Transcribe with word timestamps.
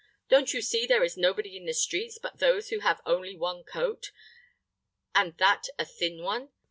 Don't 0.29 0.51
you 0.51 0.63
see 0.63 0.87
there 0.87 1.03
is 1.03 1.15
nobody 1.15 1.55
in 1.55 1.67
the 1.67 1.75
street 1.75 2.17
but 2.23 2.39
those 2.39 2.69
who 2.69 2.79
have 2.79 3.01
only 3.05 3.35
one 3.35 3.63
coat, 3.63 4.11
and 5.13 5.37
that 5.37 5.67
a 5.77 5.85
thin 5.85 6.23
one. 6.23 6.49